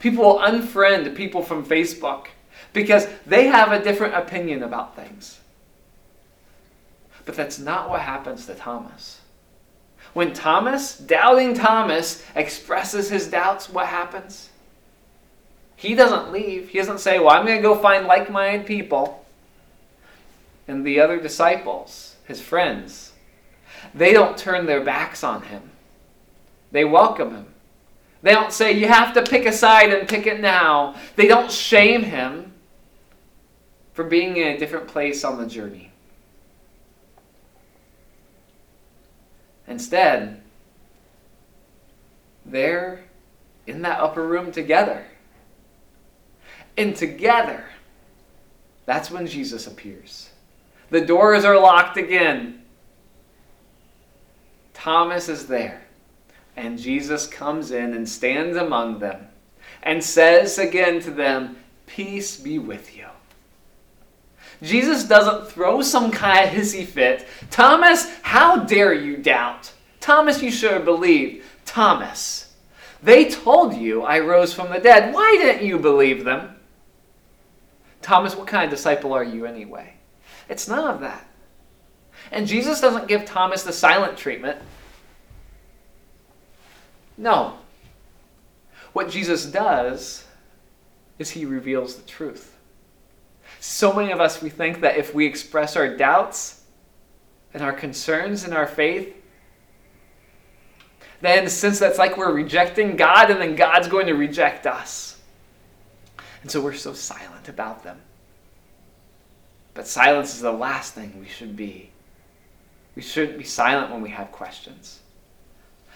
People 0.00 0.24
will 0.24 0.40
unfriend 0.40 1.14
people 1.14 1.44
from 1.44 1.64
Facebook 1.64 2.26
because 2.72 3.06
they 3.26 3.46
have 3.46 3.72
a 3.72 3.82
different 3.82 4.14
opinion 4.14 4.62
about 4.62 4.96
things. 4.96 5.40
But 7.24 7.36
that's 7.36 7.58
not 7.58 7.88
what 7.88 8.00
happens 8.00 8.46
to 8.46 8.54
Thomas. 8.54 9.20
When 10.12 10.32
Thomas, 10.32 10.98
doubting 10.98 11.54
Thomas, 11.54 12.22
expresses 12.34 13.08
his 13.08 13.28
doubts, 13.28 13.70
what 13.70 13.86
happens? 13.86 14.50
He 15.76 15.94
doesn't 15.94 16.32
leave. 16.32 16.68
He 16.68 16.78
doesn't 16.78 17.00
say, 17.00 17.18
Well, 17.18 17.30
I'm 17.30 17.46
going 17.46 17.58
to 17.58 17.62
go 17.62 17.76
find 17.76 18.06
like 18.06 18.30
minded 18.30 18.66
people. 18.66 19.24
And 20.68 20.86
the 20.86 21.00
other 21.00 21.18
disciples, 21.18 22.16
his 22.24 22.40
friends, 22.40 23.12
they 23.94 24.12
don't 24.12 24.38
turn 24.38 24.66
their 24.66 24.82
backs 24.82 25.24
on 25.24 25.42
him. 25.42 25.70
They 26.70 26.84
welcome 26.84 27.34
him. 27.34 27.46
They 28.22 28.32
don't 28.32 28.52
say, 28.52 28.72
You 28.72 28.88
have 28.88 29.14
to 29.14 29.22
pick 29.22 29.46
a 29.46 29.52
side 29.52 29.92
and 29.92 30.08
pick 30.08 30.26
it 30.26 30.40
now. 30.40 30.94
They 31.16 31.26
don't 31.26 31.50
shame 31.50 32.02
him 32.02 32.51
for 33.92 34.04
being 34.04 34.36
in 34.36 34.48
a 34.48 34.58
different 34.58 34.88
place 34.88 35.24
on 35.24 35.38
the 35.38 35.46
journey. 35.46 35.90
Instead, 39.68 40.42
they're 42.44 43.04
in 43.66 43.82
that 43.82 44.00
upper 44.00 44.26
room 44.26 44.52
together. 44.52 45.06
And 46.76 46.96
together, 46.96 47.64
that's 48.86 49.10
when 49.10 49.26
Jesus 49.26 49.66
appears. 49.66 50.30
The 50.90 51.00
doors 51.00 51.44
are 51.44 51.58
locked 51.58 51.96
again. 51.96 52.62
Thomas 54.74 55.28
is 55.28 55.46
there. 55.46 55.82
And 56.56 56.78
Jesus 56.78 57.26
comes 57.26 57.70
in 57.70 57.94
and 57.94 58.08
stands 58.08 58.56
among 58.56 58.98
them 58.98 59.28
and 59.82 60.02
says 60.02 60.58
again 60.58 61.00
to 61.00 61.10
them, 61.10 61.56
Peace 61.86 62.36
be 62.36 62.58
with 62.58 62.96
you. 62.96 63.06
Jesus 64.62 65.04
doesn't 65.04 65.50
throw 65.50 65.82
some 65.82 66.10
kind 66.10 66.48
of 66.48 66.54
hissy 66.54 66.86
fit. 66.86 67.26
Thomas, 67.50 68.10
how 68.22 68.64
dare 68.64 68.94
you 68.94 69.16
doubt? 69.16 69.72
Thomas, 70.00 70.40
you 70.42 70.50
should 70.50 70.72
have 70.72 70.84
believed. 70.84 71.44
Thomas, 71.64 72.54
they 73.02 73.28
told 73.28 73.74
you 73.74 74.02
I 74.02 74.20
rose 74.20 74.54
from 74.54 74.70
the 74.70 74.78
dead. 74.78 75.12
Why 75.12 75.36
didn't 75.38 75.66
you 75.66 75.78
believe 75.78 76.24
them? 76.24 76.56
Thomas, 78.00 78.36
what 78.36 78.46
kind 78.46 78.64
of 78.64 78.70
disciple 78.70 79.12
are 79.12 79.24
you 79.24 79.46
anyway? 79.46 79.94
It's 80.48 80.68
none 80.68 80.92
of 80.92 81.00
that. 81.00 81.26
And 82.30 82.46
Jesus 82.46 82.80
doesn't 82.80 83.08
give 83.08 83.24
Thomas 83.24 83.62
the 83.62 83.72
silent 83.72 84.16
treatment. 84.16 84.58
No. 87.16 87.58
What 88.92 89.10
Jesus 89.10 89.44
does 89.44 90.24
is 91.18 91.30
he 91.30 91.46
reveals 91.46 91.96
the 91.96 92.08
truth. 92.08 92.51
So 93.64 93.92
many 93.92 94.10
of 94.10 94.20
us, 94.20 94.42
we 94.42 94.50
think 94.50 94.80
that 94.80 94.96
if 94.96 95.14
we 95.14 95.24
express 95.24 95.76
our 95.76 95.96
doubts 95.96 96.64
and 97.54 97.62
our 97.62 97.72
concerns 97.72 98.42
in 98.42 98.52
our 98.52 98.66
faith, 98.66 99.14
then 101.20 101.48
since 101.48 101.78
that's 101.78 101.96
like 101.96 102.16
we're 102.16 102.32
rejecting 102.32 102.96
God 102.96 103.30
and 103.30 103.40
then 103.40 103.54
God's 103.54 103.86
going 103.86 104.08
to 104.08 104.14
reject 104.14 104.66
us. 104.66 105.20
And 106.42 106.50
so 106.50 106.60
we're 106.60 106.72
so 106.72 106.92
silent 106.92 107.48
about 107.48 107.84
them. 107.84 108.00
But 109.74 109.86
silence 109.86 110.34
is 110.34 110.40
the 110.40 110.50
last 110.50 110.94
thing 110.94 111.20
we 111.20 111.28
should 111.28 111.54
be. 111.54 111.90
We 112.96 113.02
shouldn't 113.02 113.38
be 113.38 113.44
silent 113.44 113.92
when 113.92 114.02
we 114.02 114.10
have 114.10 114.32
questions. 114.32 114.98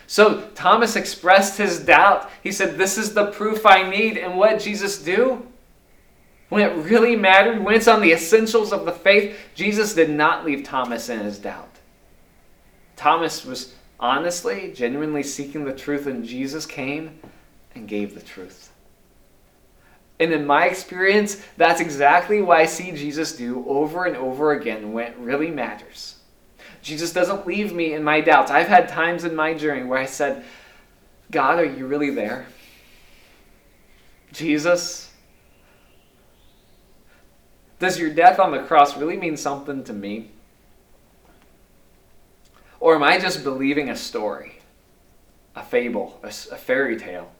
So 0.07 0.43
Thomas 0.55 0.95
expressed 0.95 1.59
his 1.59 1.81
doubt. 1.81 2.31
He 2.45 2.53
said, 2.53 2.79
This 2.79 2.97
is 2.97 3.13
the 3.13 3.33
proof 3.33 3.67
I 3.67 3.91
need. 3.91 4.19
And 4.19 4.37
what 4.37 4.61
Jesus 4.61 5.03
do? 5.03 5.49
When 6.49 6.63
it 6.63 6.77
really 6.85 7.17
mattered, 7.17 7.63
when 7.63 7.75
it's 7.75 7.89
on 7.89 8.01
the 8.01 8.13
essentials 8.13 8.73
of 8.73 8.85
the 8.85 8.93
faith, 8.93 9.37
Jesus 9.55 9.95
did 9.95 10.11
not 10.11 10.45
leave 10.45 10.63
Thomas 10.63 11.09
in 11.09 11.21
his 11.21 11.39
doubt. 11.39 11.77
Thomas 12.95 13.45
was 13.45 13.75
honestly, 13.99 14.73
genuinely 14.75 15.23
seeking 15.23 15.65
the 15.65 15.73
truth, 15.73 16.07
and 16.07 16.25
Jesus 16.25 16.65
came 16.67 17.19
and 17.75 17.89
gave 17.89 18.15
the 18.15 18.21
truth. 18.21 18.73
And 20.19 20.33
in 20.33 20.47
my 20.47 20.67
experience, 20.67 21.43
that's 21.57 21.81
exactly 21.81 22.41
what 22.41 22.59
I 22.59 22.67
see 22.67 22.93
Jesus 22.93 23.37
do 23.37 23.65
over 23.69 24.07
and 24.07 24.17
over 24.17 24.53
again 24.53 24.93
when 24.93 25.09
it 25.09 25.19
really 25.19 25.51
matters. 25.51 26.15
Jesus 26.81 27.13
doesn't 27.13 27.47
leave 27.47 27.75
me 27.75 27.93
in 27.93 28.03
my 28.03 28.21
doubts. 28.21 28.51
I've 28.51 28.69
had 28.69 28.89
times 28.89 29.25
in 29.25 29.35
my 29.35 29.53
journey 29.53 29.83
where 29.83 29.99
I 29.99 30.07
said, 30.07 30.45
God, 31.31 31.59
are 31.59 31.65
you 31.65 31.87
really 31.87 32.11
there? 32.11 32.47
Jesus, 34.33 35.11
does 37.79 37.99
your 37.99 38.11
death 38.11 38.39
on 38.39 38.53
the 38.53 38.61
cross 38.61 38.97
really 38.97 39.17
mean 39.17 39.37
something 39.37 39.85
to 39.85 39.93
me? 39.93 40.31
Or 42.81 42.95
am 42.95 43.03
I 43.03 43.19
just 43.19 43.43
believing 43.43 43.91
a 43.91 43.97
story, 43.97 44.61
a 45.55 45.63
fable, 45.63 46.21
a, 46.23 46.29
a 46.29 46.31
fairy 46.57 46.97
tale? 46.97 47.31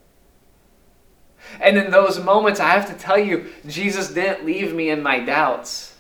And 1.61 1.77
in 1.77 1.91
those 1.91 2.19
moments, 2.19 2.61
I 2.61 2.71
have 2.71 2.89
to 2.89 2.95
tell 2.95 3.19
you, 3.19 3.47
Jesus 3.67 4.13
didn't 4.13 4.45
leave 4.45 4.75
me 4.75 4.91
in 4.91 5.03
my 5.03 5.21
doubts. 5.21 5.95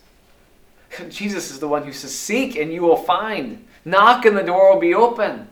Jesus 1.09 1.51
is 1.51 1.61
the 1.61 1.69
one 1.69 1.85
who 1.85 1.93
says, 1.93 2.15
Seek 2.15 2.57
and 2.57 2.73
you 2.73 2.83
will 2.83 2.97
find. 2.97 3.65
Knock 3.85 4.25
and 4.25 4.37
the 4.37 4.43
door 4.43 4.73
will 4.73 4.81
be 4.81 4.95
open. 4.95 5.49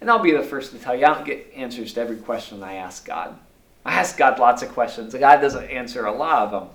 And 0.00 0.10
I'll 0.10 0.18
be 0.18 0.32
the 0.32 0.42
first 0.42 0.72
to 0.72 0.78
tell 0.78 0.94
you, 0.94 1.06
I 1.06 1.14
don't 1.14 1.24
get 1.24 1.52
answers 1.54 1.94
to 1.94 2.00
every 2.00 2.16
question 2.16 2.62
I 2.62 2.74
ask 2.74 3.06
God. 3.06 3.38
I 3.84 3.94
ask 3.94 4.16
God 4.16 4.38
lots 4.38 4.62
of 4.62 4.70
questions. 4.70 5.14
And 5.14 5.20
God 5.20 5.40
doesn't 5.40 5.70
answer 5.70 6.04
a 6.06 6.12
lot 6.12 6.42
of 6.42 6.50
them. 6.50 6.70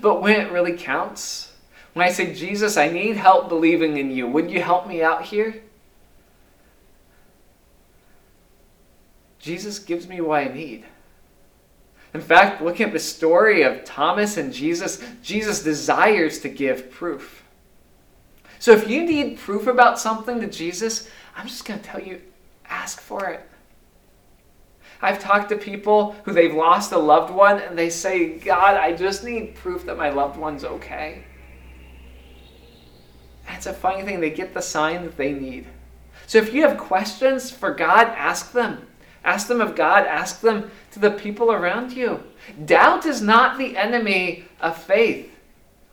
But 0.00 0.22
when 0.22 0.40
it 0.40 0.52
really 0.52 0.76
counts, 0.76 1.52
when 1.92 2.06
I 2.06 2.10
say, 2.10 2.34
Jesus, 2.34 2.76
I 2.76 2.88
need 2.88 3.16
help 3.16 3.48
believing 3.48 3.96
in 3.96 4.10
you, 4.10 4.26
would 4.26 4.50
you 4.50 4.60
help 4.60 4.86
me 4.86 5.02
out 5.02 5.24
here? 5.24 5.62
Jesus 9.38 9.78
gives 9.78 10.08
me 10.08 10.20
what 10.20 10.40
I 10.40 10.52
need. 10.52 10.84
In 12.14 12.20
fact, 12.20 12.62
looking 12.62 12.86
at 12.86 12.92
the 12.92 12.98
story 12.98 13.62
of 13.62 13.84
Thomas 13.84 14.36
and 14.36 14.52
Jesus, 14.52 15.02
Jesus 15.22 15.62
desires 15.62 16.38
to 16.40 16.48
give 16.48 16.90
proof. 16.90 17.44
So 18.58 18.72
if 18.72 18.88
you 18.88 19.04
need 19.04 19.38
proof 19.38 19.66
about 19.66 19.98
something 19.98 20.40
to 20.40 20.46
Jesus, 20.46 21.10
I'm 21.36 21.46
just 21.46 21.64
going 21.64 21.80
to 21.80 21.84
tell 21.84 22.00
you 22.00 22.22
ask 22.66 23.00
for 23.00 23.28
it. 23.28 23.46
I've 25.04 25.20
talked 25.20 25.50
to 25.50 25.56
people 25.56 26.16
who 26.24 26.32
they've 26.32 26.54
lost 26.54 26.92
a 26.92 26.98
loved 26.98 27.30
one 27.32 27.60
and 27.60 27.76
they 27.76 27.90
say, 27.90 28.38
God, 28.38 28.78
I 28.78 28.94
just 28.94 29.22
need 29.22 29.54
proof 29.54 29.84
that 29.84 29.98
my 29.98 30.08
loved 30.08 30.38
one's 30.38 30.64
okay. 30.64 31.24
That's 33.46 33.66
a 33.66 33.74
funny 33.74 34.02
thing. 34.02 34.20
They 34.20 34.30
get 34.30 34.54
the 34.54 34.62
sign 34.62 35.04
that 35.04 35.18
they 35.18 35.32
need. 35.32 35.66
So 36.26 36.38
if 36.38 36.54
you 36.54 36.62
have 36.62 36.78
questions 36.78 37.50
for 37.50 37.74
God, 37.74 38.06
ask 38.08 38.52
them. 38.52 38.86
Ask 39.22 39.46
them 39.46 39.60
of 39.60 39.76
God, 39.76 40.06
ask 40.06 40.40
them 40.40 40.70
to 40.92 40.98
the 40.98 41.10
people 41.10 41.52
around 41.52 41.92
you. 41.92 42.22
Doubt 42.64 43.04
is 43.04 43.20
not 43.20 43.58
the 43.58 43.76
enemy 43.76 44.44
of 44.58 44.82
faith. 44.82 45.30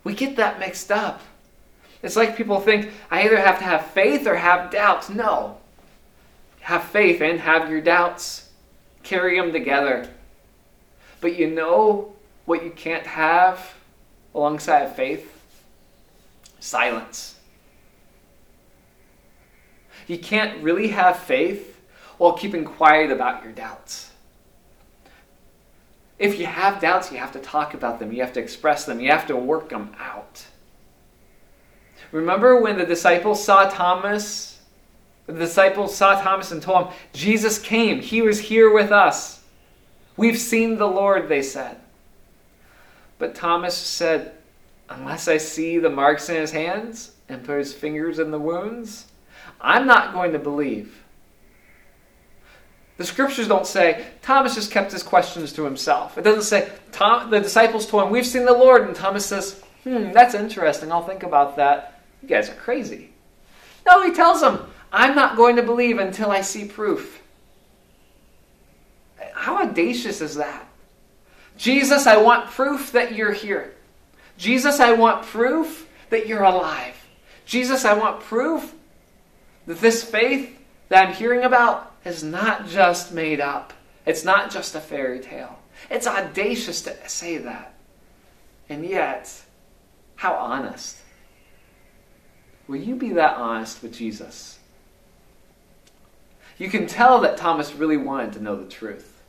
We 0.06 0.15
get 0.15 0.38
that 0.38 0.58
mixed 0.58 0.89
up. 0.89 1.20
It's 2.01 2.15
like 2.15 2.38
people 2.38 2.62
think, 2.62 2.91
I 3.10 3.24
either 3.24 3.38
have 3.38 3.60
to 3.60 3.65
have 3.65 3.88
faith 3.88 4.25
or 4.25 4.36
have 4.36 4.72
doubts. 4.72 5.10
No. 5.10 5.58
Have 6.62 6.86
faith 6.86 7.22
and 7.22 7.41
have 7.41 7.70
your 7.70 7.82
doubts. 7.82 8.50
Carry 9.03 9.39
them 9.39 9.51
together. 9.51 10.10
But 11.20 11.38
you 11.38 11.50
know 11.50 12.13
what 12.46 12.63
you 12.63 12.72
can't 12.72 13.05
have 13.05 13.74
alongside 14.34 14.96
faith? 14.96 15.38
Silence. 16.60 17.36
You 20.08 20.17
can't 20.17 20.62
really 20.63 20.89
have 20.89 21.17
faith 21.17 21.79
while 22.17 22.34
keeping 22.34 22.65
quiet 22.65 23.12
about 23.12 23.43
your 23.43 23.53
doubts. 23.53 24.12
If 26.20 26.38
you 26.38 26.46
have 26.46 26.79
doubts, 26.79 27.12
you 27.12 27.17
have 27.17 27.31
to 27.31 27.39
talk 27.39 27.74
about 27.74 27.98
them, 27.98 28.12
you 28.12 28.22
have 28.22 28.34
to 28.34 28.39
express 28.39 28.86
them, 28.86 29.00
you 29.00 29.10
have 29.10 29.25
to 29.27 29.36
work 29.36 29.70
them 29.70 29.96
out. 30.00 30.46
Remember 32.12 32.62
when 32.62 32.77
the 32.77 32.86
disciples 32.86 33.43
saw 33.43 33.70
Thomas? 33.70 34.50
The 35.32 35.40
disciples 35.40 35.96
saw 35.96 36.22
Thomas 36.22 36.52
and 36.52 36.62
told 36.62 36.88
him, 36.88 36.94
Jesus 37.14 37.58
came. 37.58 38.02
He 38.02 38.22
was 38.22 38.40
here 38.40 38.72
with 38.72 38.92
us. 38.92 39.42
We've 40.18 40.38
seen 40.38 40.78
the 40.78 40.88
Lord, 40.88 41.30
they 41.30 41.42
said. 41.42 41.78
But 43.18 43.34
Thomas 43.34 43.76
said, 43.76 44.34
Unless 44.90 45.30
I 45.30 45.38
see 45.38 45.78
the 45.78 45.90
marks 45.90 46.28
in 46.28 46.36
his 46.36 46.52
hands 46.52 47.14
and 47.30 47.46
put 47.46 47.60
his 47.60 47.74
fingers 47.74 48.20
in 48.20 48.32
the 48.32 48.40
wounds, 48.40 49.06
I'm 49.62 49.88
not 49.88 50.14
going 50.14 50.34
to 50.34 50.40
believe. 50.40 51.02
The 52.98 53.06
scriptures 53.06 53.48
don't 53.48 53.66
say 53.66 54.06
Thomas 54.22 54.56
just 54.56 54.70
kept 54.70 54.92
his 54.92 55.02
questions 55.02 55.54
to 55.54 55.64
himself. 55.64 56.18
It 56.18 56.24
doesn't 56.24 56.44
say 56.44 56.70
the 56.92 57.40
disciples 57.42 57.88
told 57.88 58.04
him, 58.04 58.10
We've 58.10 58.26
seen 58.26 58.44
the 58.44 58.52
Lord. 58.52 58.86
And 58.86 58.94
Thomas 58.94 59.26
says, 59.26 59.62
Hmm, 59.86 60.12
that's 60.12 60.36
interesting. 60.36 60.92
I'll 60.92 61.08
think 61.08 61.24
about 61.24 61.56
that. 61.56 62.02
You 62.22 62.28
guys 62.28 62.50
are 62.50 62.56
crazy. 62.56 63.14
No, 63.86 64.04
he 64.04 64.12
tells 64.14 64.42
them, 64.42 64.68
I'm 64.92 65.16
not 65.16 65.38
going 65.38 65.56
to 65.56 65.64
believe 65.64 66.00
until 66.00 66.32
I 66.32 66.42
see 66.42 66.66
proof. 66.66 67.22
How 69.34 69.64
audacious 69.64 70.22
is 70.22 70.36
that? 70.36 70.68
Jesus, 71.58 72.08
I 72.08 72.18
want 72.18 72.50
proof 72.50 72.92
that 72.92 73.14
you're 73.16 73.32
here. 73.32 73.74
Jesus, 74.38 74.80
I 74.80 74.94
want 74.94 75.26
proof 75.26 75.88
that 76.10 76.28
you're 76.28 76.44
alive. 76.44 76.96
Jesus, 77.46 77.86
I 77.86 77.94
want 77.94 78.22
proof 78.22 78.74
that 79.68 79.80
this 79.80 80.04
faith 80.04 80.60
that 80.90 81.08
I'm 81.08 81.14
hearing 81.14 81.44
about 81.44 81.96
is 82.04 82.24
not 82.24 82.68
just 82.68 83.14
made 83.14 83.40
up. 83.40 83.74
It's 84.06 84.24
not 84.26 84.52
just 84.52 84.76
a 84.76 84.80
fairy 84.80 85.20
tale. 85.20 85.60
It's 85.90 86.08
audacious 86.08 86.82
to 86.84 87.10
say 87.10 87.38
that. 87.38 87.76
And 88.70 88.86
yet, 88.86 89.32
how 90.16 90.34
honest. 90.34 90.98
Will 92.68 92.78
you 92.78 92.96
be 92.96 93.14
that 93.14 93.38
honest 93.38 93.84
with 93.84 93.94
Jesus? 93.94 94.60
You 96.62 96.70
can 96.70 96.86
tell 96.86 97.22
that 97.22 97.38
Thomas 97.38 97.74
really 97.74 97.98
wanted 97.98 98.34
to 98.34 98.39
know 98.39 98.56
the 98.56 98.70
truth. 98.70 99.20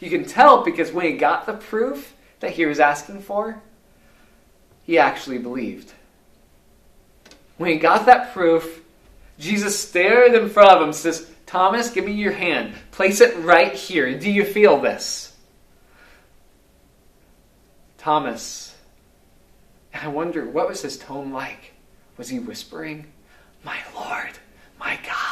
You 0.00 0.10
can 0.10 0.24
tell 0.24 0.64
because 0.64 0.90
when 0.90 1.04
he 1.04 1.12
got 1.12 1.46
the 1.46 1.52
proof 1.52 2.12
that 2.40 2.50
he 2.50 2.66
was 2.66 2.80
asking 2.80 3.20
for, 3.20 3.62
he 4.82 4.98
actually 4.98 5.38
believed. 5.38 5.92
When 7.56 7.70
he 7.70 7.78
got 7.78 8.06
that 8.06 8.34
proof, 8.34 8.82
Jesus 9.38 9.78
stared 9.78 10.34
in 10.34 10.48
front 10.48 10.70
of 10.70 10.78
him 10.78 10.88
and 10.88 10.94
says, 10.96 11.30
Thomas, 11.46 11.90
give 11.90 12.04
me 12.04 12.14
your 12.14 12.32
hand. 12.32 12.74
Place 12.90 13.20
it 13.20 13.36
right 13.36 13.72
here. 13.72 14.18
Do 14.18 14.28
you 14.28 14.44
feel 14.44 14.80
this? 14.80 15.36
Thomas, 17.96 18.74
I 19.94 20.08
wonder, 20.08 20.48
what 20.48 20.68
was 20.68 20.82
his 20.82 20.98
tone 20.98 21.30
like? 21.30 21.74
Was 22.16 22.28
he 22.28 22.40
whispering, 22.40 23.06
My 23.62 23.78
Lord, 23.94 24.36
my 24.80 24.98
God? 25.06 25.27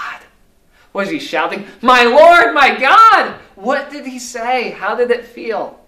Was 0.96 1.10
he 1.10 1.18
shouting, 1.18 1.66
My 1.82 2.04
Lord, 2.04 2.54
my 2.54 2.74
God? 2.74 3.38
What 3.54 3.90
did 3.90 4.06
he 4.06 4.18
say? 4.18 4.70
How 4.70 4.94
did 4.94 5.10
it 5.10 5.26
feel? 5.26 5.78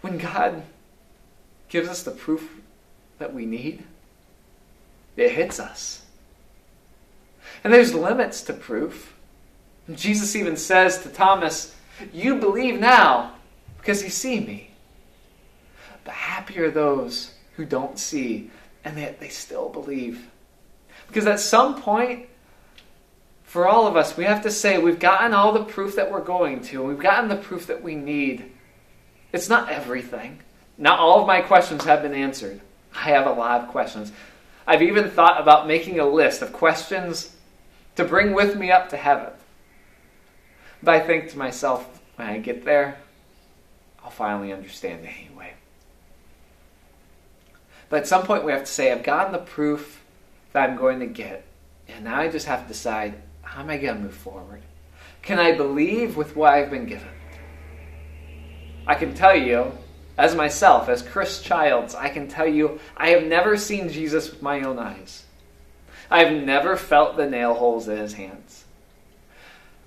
When 0.00 0.18
God 0.18 0.64
gives 1.68 1.88
us 1.88 2.02
the 2.02 2.10
proof 2.10 2.50
that 3.20 3.32
we 3.32 3.46
need, 3.46 3.84
it 5.16 5.30
hits 5.30 5.60
us. 5.60 6.04
And 7.62 7.72
there's 7.72 7.94
limits 7.94 8.42
to 8.42 8.52
proof. 8.52 9.14
Jesus 9.94 10.34
even 10.34 10.56
says 10.56 10.98
to 11.04 11.08
Thomas, 11.08 11.76
You 12.12 12.40
believe 12.40 12.80
now 12.80 13.36
because 13.78 14.02
you 14.02 14.10
see 14.10 14.40
me. 14.40 14.72
But 16.02 16.14
happy 16.14 16.58
are 16.58 16.72
those 16.72 17.34
who 17.54 17.66
don't 17.66 18.00
see 18.00 18.50
and 18.84 18.98
yet 18.98 19.20
they 19.20 19.28
still 19.28 19.68
believe. 19.68 20.28
Because 21.06 21.28
at 21.28 21.38
some 21.38 21.80
point, 21.80 22.26
for 23.52 23.68
all 23.68 23.86
of 23.86 23.96
us, 23.96 24.16
we 24.16 24.24
have 24.24 24.44
to 24.44 24.50
say 24.50 24.78
we've 24.78 24.98
gotten 24.98 25.34
all 25.34 25.52
the 25.52 25.62
proof 25.62 25.96
that 25.96 26.10
we're 26.10 26.24
going 26.24 26.62
to, 26.62 26.82
we've 26.82 26.98
gotten 26.98 27.28
the 27.28 27.36
proof 27.36 27.66
that 27.66 27.82
we 27.82 27.94
need. 27.94 28.50
It's 29.30 29.50
not 29.50 29.68
everything. 29.68 30.40
Not 30.78 30.98
all 30.98 31.20
of 31.20 31.26
my 31.26 31.42
questions 31.42 31.84
have 31.84 32.00
been 32.00 32.14
answered. 32.14 32.62
I 32.94 33.10
have 33.10 33.26
a 33.26 33.32
lot 33.32 33.60
of 33.60 33.68
questions. 33.68 34.10
I've 34.66 34.80
even 34.80 35.10
thought 35.10 35.38
about 35.38 35.66
making 35.66 36.00
a 36.00 36.08
list 36.08 36.40
of 36.40 36.54
questions 36.54 37.36
to 37.96 38.04
bring 38.04 38.32
with 38.32 38.56
me 38.56 38.70
up 38.70 38.88
to 38.88 38.96
heaven. 38.96 39.34
But 40.82 40.94
I 40.94 41.00
think 41.00 41.28
to 41.32 41.38
myself, 41.38 42.00
when 42.16 42.28
I 42.28 42.38
get 42.38 42.64
there, 42.64 42.96
I'll 44.02 44.10
finally 44.10 44.54
understand 44.54 45.06
anyway. 45.06 45.52
But 47.90 48.00
at 48.00 48.06
some 48.06 48.24
point, 48.24 48.44
we 48.44 48.52
have 48.52 48.64
to 48.64 48.72
say, 48.72 48.90
I've 48.90 49.02
gotten 49.02 49.32
the 49.32 49.40
proof 49.40 50.02
that 50.54 50.70
I'm 50.70 50.78
going 50.78 51.00
to 51.00 51.06
get, 51.06 51.44
and 51.86 52.06
now 52.06 52.18
I 52.18 52.28
just 52.28 52.46
have 52.46 52.62
to 52.62 52.68
decide 52.68 53.12
how 53.42 53.60
am 53.60 53.70
I 53.70 53.76
going 53.76 53.96
to 53.96 54.02
move 54.02 54.14
forward? 54.14 54.62
Can 55.22 55.38
I 55.38 55.52
believe 55.52 56.16
with 56.16 56.34
what 56.34 56.54
I've 56.54 56.70
been 56.70 56.86
given? 56.86 57.08
I 58.86 58.94
can 58.94 59.14
tell 59.14 59.36
you, 59.36 59.72
as 60.18 60.34
myself, 60.34 60.88
as 60.88 61.02
Chris 61.02 61.42
Childs, 61.42 61.94
I 61.94 62.08
can 62.08 62.28
tell 62.28 62.46
you, 62.46 62.80
I 62.96 63.10
have 63.10 63.24
never 63.24 63.56
seen 63.56 63.88
Jesus 63.88 64.30
with 64.30 64.42
my 64.42 64.62
own 64.62 64.78
eyes. 64.78 65.24
I've 66.10 66.32
never 66.32 66.76
felt 66.76 67.16
the 67.16 67.28
nail 67.28 67.54
holes 67.54 67.88
in 67.88 67.96
his 67.96 68.14
hands. 68.14 68.64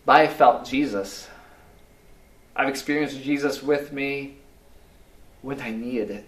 But 0.06 0.22
I 0.22 0.28
felt 0.28 0.66
Jesus. 0.66 1.28
I've 2.56 2.70
experienced 2.70 3.22
Jesus 3.22 3.62
with 3.62 3.92
me 3.92 4.38
when 5.42 5.60
I 5.62 5.72
needed 5.72 6.10
it. 6.10 6.26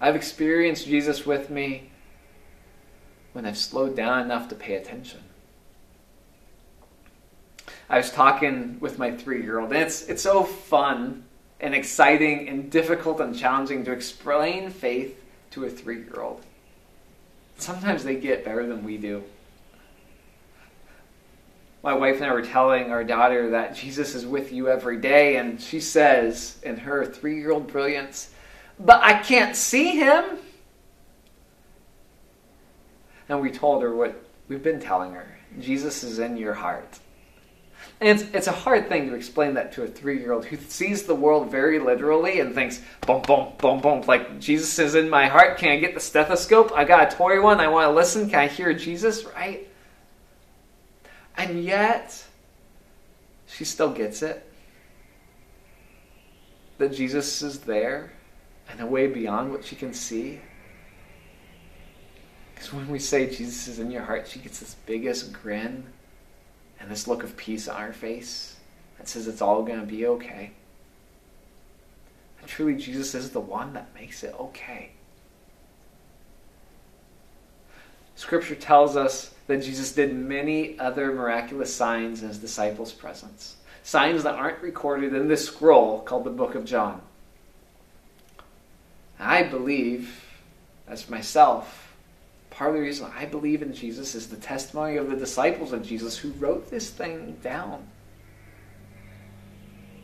I've 0.00 0.16
experienced 0.16 0.86
Jesus 0.86 1.26
with 1.26 1.50
me 1.50 1.90
when 3.32 3.46
I've 3.46 3.58
slowed 3.58 3.96
down 3.96 4.20
enough 4.20 4.48
to 4.48 4.54
pay 4.54 4.74
attention. 4.74 5.20
I 7.90 7.96
was 7.96 8.10
talking 8.10 8.78
with 8.80 8.98
my 8.98 9.12
three 9.16 9.42
year 9.42 9.58
old, 9.58 9.72
and 9.72 9.82
it's, 9.82 10.02
it's 10.08 10.22
so 10.22 10.44
fun 10.44 11.24
and 11.60 11.74
exciting 11.74 12.48
and 12.48 12.70
difficult 12.70 13.20
and 13.20 13.36
challenging 13.36 13.84
to 13.84 13.92
explain 13.92 14.70
faith 14.70 15.22
to 15.50 15.64
a 15.64 15.70
three 15.70 16.02
year 16.02 16.20
old 16.20 16.44
sometimes 17.58 18.04
they 18.04 18.16
get 18.16 18.44
better 18.44 18.66
than 18.66 18.84
we 18.84 18.96
do. 18.96 19.22
My 21.82 21.94
wife 21.94 22.16
and 22.16 22.24
I 22.24 22.32
were 22.32 22.42
telling 22.42 22.90
our 22.90 23.04
daughter 23.04 23.50
that 23.50 23.76
Jesus 23.76 24.14
is 24.14 24.26
with 24.26 24.52
you 24.52 24.68
every 24.68 24.96
day, 24.98 25.36
and 25.36 25.60
she 25.60 25.80
says 25.80 26.58
in 26.62 26.76
her 26.78 27.04
three 27.04 27.38
year 27.38 27.52
old 27.52 27.68
brilliance, 27.68 28.30
But 28.80 29.02
I 29.02 29.20
can't 29.20 29.54
see 29.54 29.96
him. 29.96 30.24
And 33.28 33.40
we 33.40 33.50
told 33.50 33.82
her 33.82 33.94
what 33.94 34.20
we've 34.48 34.62
been 34.62 34.80
telling 34.80 35.12
her 35.12 35.38
Jesus 35.60 36.02
is 36.02 36.18
in 36.18 36.36
your 36.36 36.54
heart. 36.54 36.98
And 38.00 38.20
it's, 38.20 38.30
it's 38.32 38.46
a 38.46 38.52
hard 38.52 38.88
thing 38.88 39.08
to 39.08 39.14
explain 39.14 39.54
that 39.54 39.72
to 39.72 39.82
a 39.82 39.88
three 39.88 40.20
year 40.20 40.32
old 40.32 40.44
who 40.44 40.56
sees 40.56 41.02
the 41.02 41.14
world 41.14 41.50
very 41.50 41.80
literally 41.80 42.38
and 42.38 42.54
thinks, 42.54 42.80
boom, 43.06 43.22
boom, 43.22 43.52
boom, 43.58 43.80
boom, 43.80 44.02
like 44.02 44.38
Jesus 44.38 44.78
is 44.78 44.94
in 44.94 45.10
my 45.10 45.26
heart. 45.26 45.58
Can 45.58 45.70
I 45.70 45.80
get 45.80 45.94
the 45.94 46.00
stethoscope? 46.00 46.70
I 46.74 46.84
got 46.84 47.12
a 47.12 47.16
toy 47.16 47.42
one. 47.42 47.58
I 47.58 47.66
want 47.68 47.88
to 47.88 47.94
listen. 47.94 48.30
Can 48.30 48.38
I 48.38 48.46
hear 48.46 48.72
Jesus? 48.72 49.24
Right? 49.24 49.68
And 51.36 51.62
yet, 51.64 52.24
she 53.46 53.64
still 53.64 53.90
gets 53.90 54.22
it. 54.22 54.44
That 56.78 56.92
Jesus 56.92 57.42
is 57.42 57.60
there 57.60 58.12
and 58.70 58.80
a 58.80 58.86
way 58.86 59.08
beyond 59.08 59.50
what 59.50 59.64
she 59.64 59.74
can 59.74 59.92
see. 59.92 60.40
Because 62.54 62.72
when 62.72 62.88
we 62.88 63.00
say 63.00 63.28
Jesus 63.28 63.66
is 63.66 63.80
in 63.80 63.90
your 63.90 64.02
heart, 64.02 64.28
she 64.28 64.38
gets 64.38 64.60
this 64.60 64.76
biggest 64.86 65.32
grin 65.32 65.84
and 66.80 66.90
this 66.90 67.08
look 67.08 67.22
of 67.22 67.36
peace 67.36 67.68
on 67.68 67.76
our 67.76 67.92
face 67.92 68.56
that 68.98 69.08
says 69.08 69.26
it's 69.26 69.42
all 69.42 69.62
going 69.62 69.80
to 69.80 69.86
be 69.86 70.06
okay. 70.06 70.52
And 72.40 72.48
truly, 72.48 72.76
Jesus 72.76 73.14
is 73.14 73.30
the 73.30 73.40
one 73.40 73.72
that 73.74 73.94
makes 73.94 74.22
it 74.22 74.34
okay. 74.38 74.90
Scripture 78.16 78.56
tells 78.56 78.96
us 78.96 79.34
that 79.46 79.62
Jesus 79.62 79.92
did 79.92 80.14
many 80.14 80.78
other 80.78 81.12
miraculous 81.12 81.74
signs 81.74 82.22
in 82.22 82.28
his 82.28 82.38
disciples' 82.38 82.92
presence. 82.92 83.56
Signs 83.84 84.24
that 84.24 84.34
aren't 84.34 84.60
recorded 84.60 85.14
in 85.14 85.28
this 85.28 85.46
scroll 85.46 86.00
called 86.00 86.24
the 86.24 86.30
Book 86.30 86.54
of 86.54 86.64
John. 86.64 87.00
I 89.18 89.44
believe, 89.44 90.24
as 90.86 91.08
myself, 91.08 91.87
part 92.58 92.70
of 92.70 92.76
the 92.76 92.82
reason 92.82 93.08
I 93.16 93.24
believe 93.24 93.62
in 93.62 93.72
Jesus 93.72 94.16
is 94.16 94.26
the 94.26 94.36
testimony 94.36 94.96
of 94.96 95.08
the 95.08 95.16
disciples 95.16 95.72
of 95.72 95.86
Jesus 95.86 96.18
who 96.18 96.32
wrote 96.32 96.68
this 96.68 96.90
thing 96.90 97.38
down. 97.40 97.86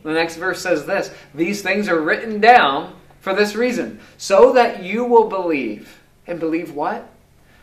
The 0.03 0.13
next 0.13 0.37
verse 0.37 0.61
says 0.61 0.85
this 0.85 1.11
These 1.33 1.61
things 1.61 1.89
are 1.89 1.99
written 1.99 2.39
down 2.39 2.95
for 3.19 3.33
this 3.33 3.55
reason, 3.55 3.99
so 4.17 4.53
that 4.53 4.83
you 4.83 5.03
will 5.03 5.27
believe. 5.27 6.01
And 6.27 6.39
believe 6.39 6.73
what? 6.73 7.07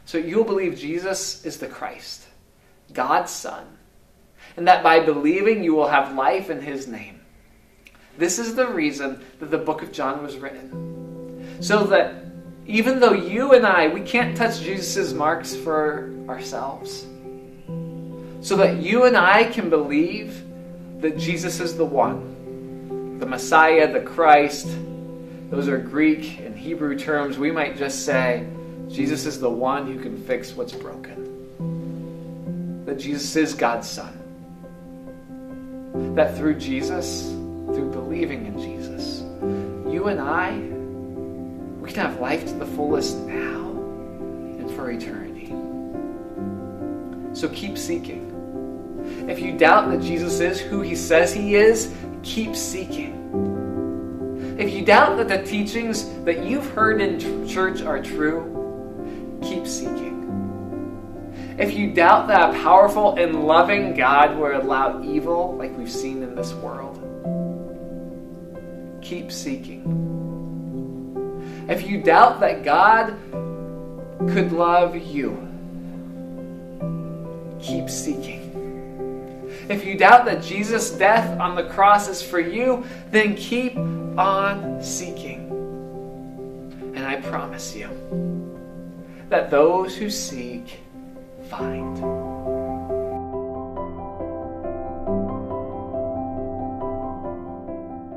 So 0.05 0.18
you'll 0.18 0.44
believe 0.44 0.78
Jesus 0.78 1.44
is 1.46 1.57
the 1.57 1.68
Christ, 1.68 2.26
God's 2.92 3.33
Son, 3.33 3.64
and 4.59 4.68
that 4.68 4.83
by 4.83 5.00
believing 5.00 5.64
you 5.64 5.74
will 5.74 5.88
have 5.88 6.14
life 6.14 6.50
in 6.50 6.61
His 6.61 6.87
name. 6.87 7.20
This 8.18 8.38
is 8.38 8.55
the 8.55 8.68
reason 8.68 9.24
that 9.40 9.50
the 9.50 9.59
book 9.59 9.83
of 9.83 9.90
John 9.90 10.22
was 10.22 10.37
written. 10.37 11.57
So 11.62 11.85
that 11.85 12.21
even 12.66 13.01
though 13.01 13.12
you 13.12 13.53
and 13.53 13.66
I, 13.66 13.88
we 13.88 14.03
can't 14.03 14.37
touch 14.37 14.61
Jesus' 14.61 15.12
marks 15.12 15.55
for 15.55 16.12
ourselves, 16.29 17.07
so 18.40 18.57
that 18.57 18.79
you 18.79 19.05
and 19.05 19.16
I 19.16 19.44
can 19.44 19.70
believe 19.70 20.42
that 21.01 21.18
Jesus 21.18 21.61
is 21.61 21.77
the 21.77 21.85
one, 21.85 23.18
the 23.18 23.27
Messiah, 23.27 23.92
the 23.92 24.01
Christ. 24.01 24.68
Those 25.51 25.68
are 25.68 25.79
Greek 25.79 26.40
and 26.40 26.57
Hebrew 26.57 26.98
terms. 26.98 27.38
We 27.38 27.51
might 27.51 27.77
just 27.77 28.05
say, 28.05 28.46
Jesus 28.88 29.27
is 29.27 29.40
the 29.40 29.51
one 29.51 29.92
who 29.92 30.01
can 30.01 30.16
fix 30.25 30.55
what's 30.55 30.72
broken. 30.72 32.85
That 32.87 32.98
Jesus 32.98 33.37
is 33.37 33.55
God's 33.55 33.88
Son. 33.88 34.18
That 36.14 36.37
through 36.37 36.59
Jesus, 36.59 37.27
through 37.27 37.90
believing 37.92 38.46
in 38.46 38.59
Jesus, 38.59 39.20
you 39.92 40.09
and 40.09 40.20
I, 40.20 40.71
we 41.82 41.90
can 41.90 42.08
have 42.08 42.20
life 42.20 42.46
to 42.46 42.54
the 42.54 42.64
fullest 42.64 43.16
now 43.18 43.60
and 44.56 44.70
for 44.70 44.88
eternity. 44.92 45.48
So 47.34 47.48
keep 47.48 47.76
seeking. 47.76 48.28
If 49.28 49.40
you 49.40 49.58
doubt 49.58 49.90
that 49.90 50.00
Jesus 50.00 50.38
is 50.38 50.60
who 50.60 50.80
he 50.80 50.94
says 50.94 51.34
he 51.34 51.56
is, 51.56 51.92
keep 52.22 52.54
seeking. 52.54 53.18
If 54.60 54.72
you 54.72 54.84
doubt 54.84 55.16
that 55.16 55.26
the 55.26 55.42
teachings 55.42 56.08
that 56.24 56.44
you've 56.44 56.70
heard 56.70 57.00
in 57.00 57.48
church 57.48 57.82
are 57.82 58.00
true, 58.00 59.40
keep 59.42 59.66
seeking. 59.66 60.12
If 61.58 61.74
you 61.74 61.92
doubt 61.92 62.28
that 62.28 62.50
a 62.50 62.52
powerful 62.62 63.16
and 63.16 63.44
loving 63.44 63.94
God 63.94 64.38
would 64.38 64.54
allow 64.54 65.02
evil 65.02 65.56
like 65.56 65.76
we've 65.76 65.90
seen 65.90 66.22
in 66.22 66.36
this 66.36 66.52
world, 66.54 67.00
keep 69.02 69.32
seeking. 69.32 70.12
If 71.68 71.88
you 71.88 72.03
doubt 72.03 72.40
that 72.40 72.64
God 72.64 73.16
could 74.33 74.53
love 74.53 74.96
you, 74.96 75.48
keep 77.61 77.88
seeking. 77.88 78.40
If 79.68 79.85
you 79.85 79.96
doubt 79.96 80.25
that 80.27 80.42
Jesus' 80.42 80.90
death 80.90 81.38
on 81.38 81.55
the 81.55 81.64
cross 81.64 82.09
is 82.09 82.20
for 82.22 82.40
you, 82.40 82.85
then 83.11 83.37
keep 83.37 83.77
on 83.77 84.83
seeking. 84.83 85.48
And 86.94 87.07
I 87.07 87.16
promise 87.16 87.75
you, 87.75 87.88
that 89.29 89.51
those 89.51 89.96
who 89.96 90.11
seek 90.11 90.81
find. 91.48 92.21